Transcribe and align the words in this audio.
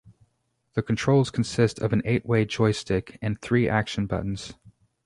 The 0.73 0.81
controls 0.81 1.29
consists 1.29 1.79
of 1.79 1.93
an 1.93 2.01
eight-way 2.05 2.45
joystick 2.45 3.19
and 3.21 3.39
three 3.39 3.69
action 3.69 4.07
buttons. 4.07 4.55